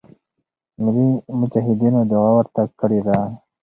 ملی 0.83 1.07
مجاهدینو 1.39 2.01
دعا 2.11 2.29
ورته 2.37 2.61
کړې 2.79 2.99
ده. 3.07 3.17